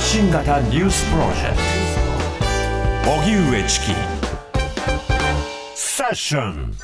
[0.00, 1.56] 発信型ニュースプロジェク
[3.04, 3.10] ト。
[3.20, 3.86] 荻上チキ。
[5.74, 6.74] セッション。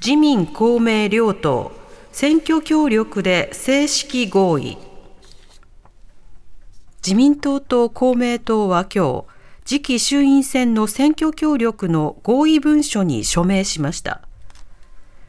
[0.00, 1.72] 自民公明両党。
[2.12, 4.78] 選挙協力で正式合意。
[7.04, 9.24] 自民党と公明党は今
[9.64, 14.20] 日次期衆院選の選挙協力の合意文書に署名しました。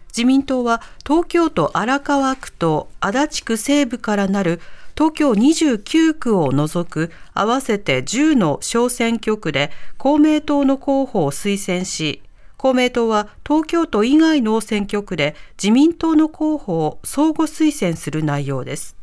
[0.10, 4.62] 自民党は東京都荒川区と足立区西部からなる
[4.98, 12.22] 東京29区を除く合わせて10の小選挙区で公明党の候補を推薦し
[12.58, 18.96] 公明党は東京都以外の選挙区で自民党の候補を相互推薦する内容です。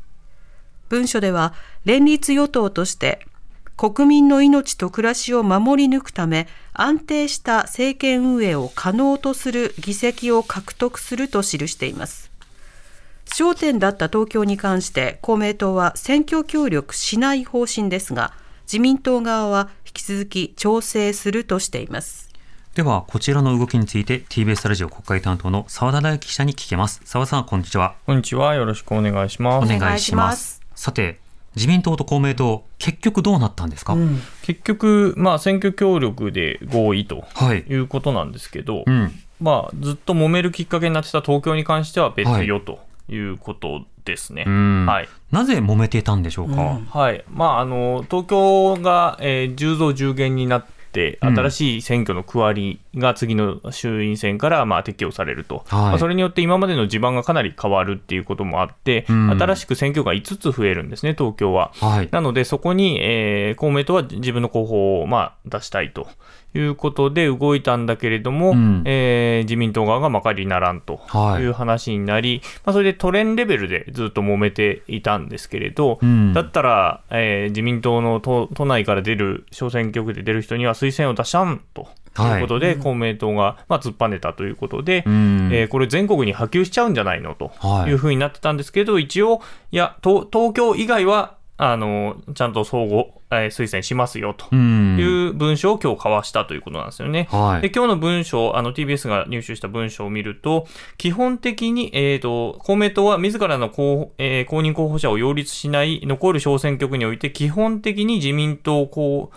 [0.88, 3.24] 文書では連立与党として
[3.76, 12.31] 国民の命と暮らしを守り抜くため安定した政権運営を可能とする議席を獲得すると記しています。
[13.26, 18.32] 焦点だった東京に関して公明党は選挙協力しない方針ですが
[18.64, 22.32] 自民党側は引き続き調整するとしています
[22.74, 27.02] では、こちらの動きについて TBS ラジオ国会担当の澤田大記者に聞けます。
[27.04, 27.96] 澤田さん、こんにちは。
[28.06, 28.54] こんにちは。
[28.54, 29.70] よろしくお願いします。
[29.70, 30.62] お願いします。
[30.74, 31.20] さて、
[31.54, 44.44] 自民党と公明党、結局どうなったんですか、うん、結局、まあ、選挙協力で合意とはいいうことなんですけど、うん、まあ、ずっと揉めるきっかけになってた東京に関しては別よということですね。
[44.44, 46.62] はい、なぜ揉めていたんでしょうか？
[46.62, 47.24] うん、はい。
[47.30, 61.72] まあ、あの東京が、えー、10増10減になって新しい選挙の区割りが次の衆院選からまあ適用されると、はい、まあ、それによって今までの地盤がかなり変わるっていうこともあって、うん、新しく選挙が5つ増えるんですね、東京は。
[61.80, 66.06] はい、なので、そこに、えー、公明党は自分の候補をまあ出したいと
[66.54, 71.00] いうことで動いたんだけれども、うん、えー、自民党側がまかりならんと
[71.38, 71.44] い。
[71.44, 81.88] う話になり、はい、まあ、それで都連レベルでずっと揉めていたんですけれど、うん、だったら、えー、自民党の都都内から出る小選挙区で出る人には推薦を出しゃんと。
[82.14, 87.34] ということで、はい、公明党が、まあ、突っぱねたということで、うん、えー、これ、全国に波及しちゃうんじゃないの？
[87.34, 87.52] と
[87.86, 87.92] い。
[87.92, 89.40] うふうになってたんですけど、はい、一応、
[89.70, 97.28] いや東、東京以外はあのちゃんと相互、えー、推薦しますよという文書を今日交わしたということなんですよね。
[97.30, 100.66] はい、で今日の文書、あの TBS が入手した文書を見ると、
[100.98, 109.30] 基本的に、えーと、公明党は自らの公,、えー、公認候補者を擁立しない残る小選挙区において、基本的に自民党公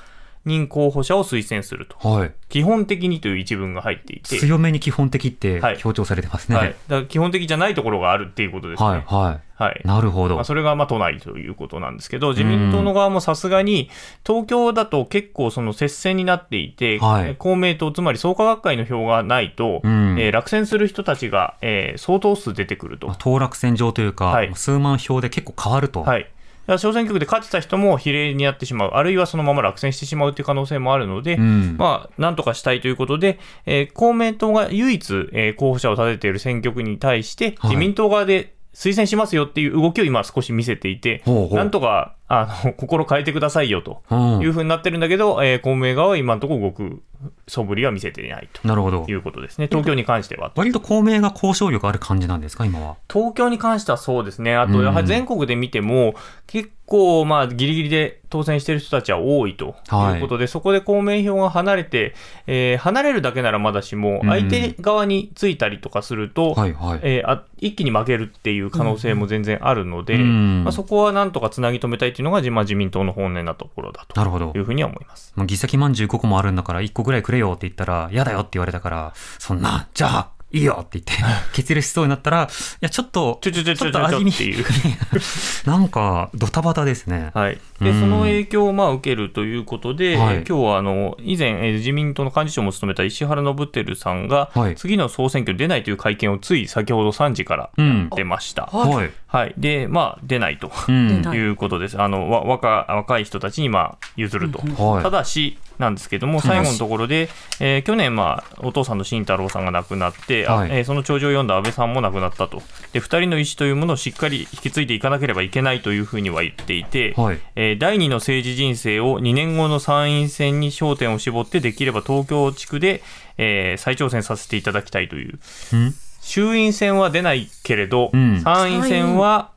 [0.46, 6.56] 認候補者を推薦すると、はい、基本的にという一文が入っていて、強めに基本的って強調されてますね。
[6.56, 8.90] はい、はい、だから基本的じゃないところがあるっていうことですね。
[8.90, 9.46] はい、はい。
[9.58, 10.36] はい、なるほど。
[10.36, 13.90] まあ、それがまあ都内ということなんですけど、自民党の側もさすがに、
[14.28, 23.16] 東京だと結構その接戦になっていて、はい、公明党、つまり創価学会の票がないと、うん、えー、落選する人たちが、えー、相当数出てくると。
[23.18, 26.02] 当落選上というか、はい、数万票で結構変わると。
[26.02, 26.30] はい
[26.68, 44.02] 小選挙区で勝ってた人も比例になってしまう、あるいはそのまま落選してしまうという可能性もあるので、うん、まあ、なんとかしたいということで、えー、公明党が唯一、えー、候補者を立てている選挙区に対して、自民党側で推薦しますよっていう動きを今少し見せていて、なんとかあの 心変えてくださいよと
[44.42, 47.04] いうふうになってるんだけど、えー、公明側は今のところ動く
[47.48, 49.06] 素振りは見せていないとなるほど。
[49.08, 50.52] いうことですね、東京に関しては。
[50.56, 52.96] 割と公明が交渉力ある感じなんですか、今は？
[53.12, 56.16] 東京に関してはそうですね、あとやはり全国で見ても、
[56.48, 59.70] 結構、まあ、ギリギリで当選している人たちは多いとい。
[59.70, 62.14] うことで、はい、そこで公明票が離れて、
[62.48, 70.64] えー、離れるだけならまだしも、相手側についたりとかすると、はいはい、えー、あ一気に負けるっていう可能性も全然あるので、うん。
[70.64, 75.34] まあ、そこはなんとかつなぎ止めたいというのが、まあ、自民党の本音なところだというふうには思います。
[75.36, 81.12] まあ、議席満15個もあるんだから、1個ぐらいくれよって言ったら、嫌だよって言われたから、そんな、じゃあ、いいよって言って、
[81.54, 82.48] 決裂しそうになったら、い
[82.80, 83.92] や、ちょっと、ちょちょちょちょっ
[84.38, 84.66] ていう。
[85.68, 87.32] なんか、ドタバタですね。
[87.34, 87.58] はい。
[87.82, 98.10] で、その影響をまあ受けるということで、はいえー今日はあの、以前、えー自民党の幹事長も務めた石原伸晃さんが、はい次の総選挙に出ないという会見をつい先ほど3時からうん。
[98.16, 98.68] 出ました。
[98.68, 98.96] はい。
[98.96, 99.12] はい。
[99.58, 101.22] で、まあ、出ないとうん。
[101.22, 102.02] ないいうことです。
[102.02, 104.60] あの、わ若若い人たちにまあ譲ると。
[104.60, 107.30] はいただし、なんですけども、最後のところで、
[107.60, 112.62] えー去年、まあ、お父さんの慎太郎さんが亡くなって、あはいえーその長寿を読んだ安倍さんも亡くなったと。
[112.94, 117.40] で、二人の意思というものをしっかり引き継いでいかなければいけないというふうには言っていて、はい。
[117.56, 123.04] えー第二の政治人生を2年後の参院選に焦点を絞って、できれば東京地区で、
[123.38, 125.40] えー再挑戦させていただきたいという。
[125.74, 125.96] うん
[126.28, 128.42] 衆院選は出ないけれど、うん。
[128.42, 129.52] 参院選は、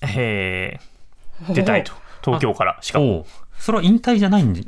[0.00, 1.92] えー出たいと。
[2.24, 3.26] 東京から、しかも。
[3.58, 4.62] それは引退じゃないんで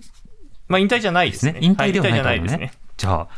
[0.67, 1.57] まあ、引退じゃないですね。
[1.61, 2.73] 引退ではないですね。
[2.97, 3.29] じゃあ、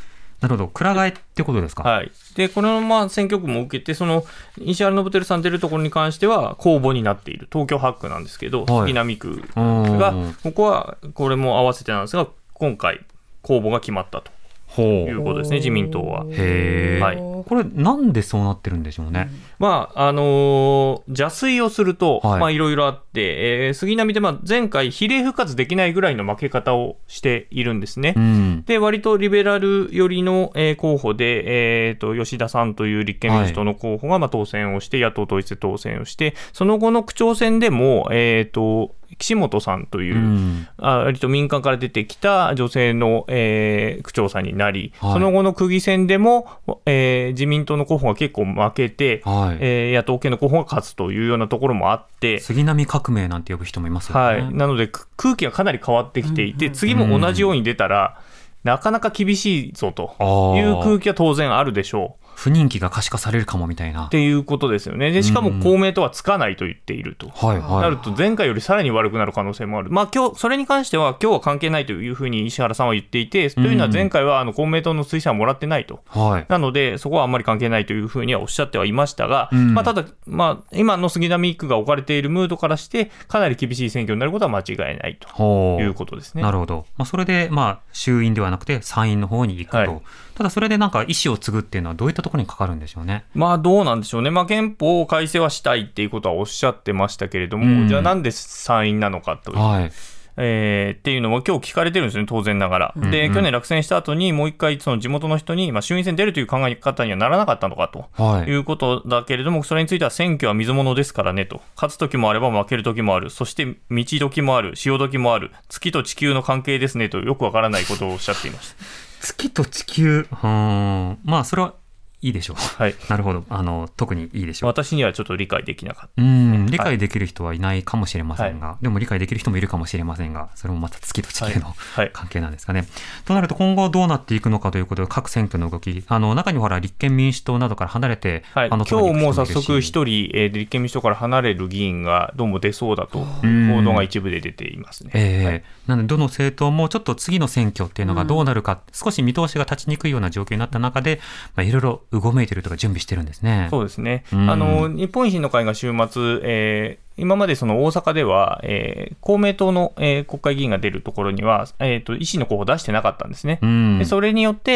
[0.41, 1.83] なるほど、くら替えってことですか？
[1.83, 4.25] はい、でこのまま選挙区も受けて、その
[4.59, 8.81] 石原伸晃さん出るところに関しては公募になっている、東京8区なんですけど、はい。
[8.87, 9.99] 杉並区うん。
[9.99, 13.01] が、ここはこれも合わせてなんですが、今回、
[13.43, 14.31] 公募が決まったと
[14.69, 16.25] ほいうことですね、自民党は。
[16.31, 19.29] へえ、はいこれ、なんでそうなってるんでしょうね。
[19.59, 22.41] まああのー邪推をすると、はい。
[22.41, 28.15] まあいろいろあって、えー杉並でまあ前回、比例復活できないぐらいの負け方をしているんですね。
[28.17, 40.69] うん、で、割とリベラル寄りの、えー候補で、えーと、吉田さんという立憲民主党の候補が、まあ、当選をして、野党統一で当選をして、その後の区長選でも、えーと、岸本さんという、うん。
[40.77, 45.13] あ割と民間から出てきた女性の、えー区長さんになり、はい。
[45.15, 46.47] その後の区議選でも、
[46.87, 49.59] えー自民党の候補が結構負けて、はい。
[49.61, 54.21] えー野党系の候補が勝つというようなところもあって、杉並革命なんて呼ぶ人もいますよね。
[54.21, 58.21] はい、なのでく空気がかなり変わってきていて、次も同じように出たら、
[58.65, 60.15] なかなか厳しいぞと
[60.57, 62.18] いう空気は当然あるでしょう。
[62.39, 64.09] 不人気が可視化されるかもみたいなっ。
[64.11, 65.11] ていうことですよね。
[65.11, 67.31] でしかもうん公明党はつかないと言っていると。
[67.31, 67.83] はいはい。
[67.83, 76.47] なると前回よりさらに悪くなる可能性もある、まあ、今日それに関しては、今日は関係ないというふうに石原さんは言っていて、というのは前回はあの公明党の推薦はもらってないと、はい。
[76.49, 86.43] なので、そこはあんまり関係ないというふうにはおっしゃってはいましたが、うんまあ、ただ、まあ、今の杉並区が置かれているムードからして、かなり厳しい選挙になることは間違いないということですね。
[86.43, 86.87] なるほど。
[86.97, 89.77] まあ、それで、まあ、衆院ではなくて参院の方に行くと。
[89.79, 90.01] はい
[90.39, 93.25] ただ、それでなんか意思を継ぐっていうのはどういったところにかかるんでしょうね。
[93.35, 99.93] まあどうなんでしょうね、まあ、憲法改正はしたいっていうことはおっしゃってましたけれども、うんじゃあなんで参院なのかという、はい。
[100.41, 102.95] えーっていうのも今日聞かれてるんですよね、当然ながら。
[102.97, 108.07] で、うん去年落選した後にもう一回その地元の人に、まあ、衆院選出るという考え方にはならなかったのかと。
[108.23, 108.57] はいい。
[108.57, 118.75] うことだけれども、それについては選挙は水物ですからねと、勝つ時もあれば負ける時もある、そして道時もある、潮時もある、月と地球の関係ですねと、よくわからないことをおっしゃっていまし
[119.21, 120.29] 月と地球。
[120.31, 121.19] うーん。
[121.25, 121.75] まあ、それは
[122.21, 122.57] いいでしょう。
[122.57, 122.85] た。
[122.85, 122.95] はい。
[123.09, 123.45] なるほど。
[123.49, 124.71] あの、特にいいでしょう。
[124.71, 126.23] 私にはちょっと理解できなかった。
[126.23, 132.87] うん、理解できる人はいないかもしれませんが、でも理解できる人もいるかもしれませんが、それもまた月と地球の、はいはい 関係なんですかね。
[133.25, 145.11] となると今後どうなっていくのかということで、各選挙の動き、あの中にほら立憲民主党などから離れて、はい、あの今日もう早速一一人、えー立憲民主党から離れる議員がどうも出そうだとうん報道が一部で出ていますね。
[145.15, 151.19] ええはいなので、どの政党もちょっと次の選挙っていうのがどうなるか、少し見通しが立ちにくいような状況になった中で、
[151.57, 153.69] まあ、いろいろうごめいてるとか準備してるんですね。
[153.71, 163.59] そうですね、うんあの日本維新の会が週末、えー今までその大阪では、えー公明党の、えー国会議員が出るところには、えー、と維新の候補を出してなかったんですね。
[163.63, 164.73] うんでそれによって、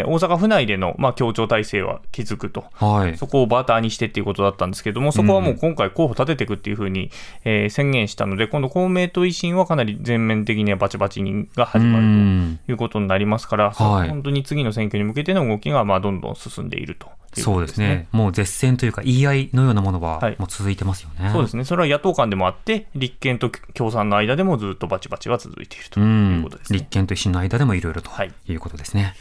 [0.00, 2.64] えー大阪府内での、まあ、協調体制は築くと。
[2.74, 3.16] はい。
[3.16, 7.10] そこをバーターにしてっていうことだったんですけども、そこはもう今回候補立てていくっていうふうに、
[7.44, 11.22] えー宣言したので、今度公明と維新はかなり全面的にはバチバチ
[11.56, 17.08] が始まるうんということになりますから、はい本当に次の選挙に向けての動きがまあどんどん進んでいると
[17.40, 18.08] いうことそうですね。。
[18.12, 21.30] もう絶戦というか言い合いのようなものははいもう続いてますよね。
[21.32, 21.64] そうですね。
[21.64, 26.78] それは野党間でもあって、立憲と共産の間でもずっとバチバチが続いているとう、いうんことですね。
[26.78, 29.14] 立憲と維新の間でもいろいろとはいいうことですね。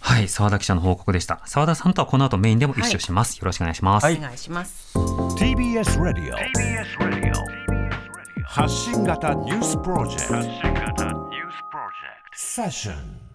[0.00, 1.40] はい、澤田記者の報告でした。
[1.46, 3.38] 澤田さんとはこの後メインでも一緒します。
[3.38, 4.06] よろしくお願いします。
[4.06, 4.96] お願いします。
[4.96, 7.66] TBS ラディオ
[8.44, 11.16] 発信型ニュースプロジェクト
[12.32, 13.25] セッション